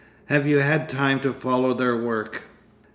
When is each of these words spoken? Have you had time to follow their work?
Have 0.29 0.47
you 0.47 0.57
had 0.57 0.89
time 0.89 1.19
to 1.19 1.31
follow 1.31 1.75
their 1.75 1.95
work? 1.95 2.45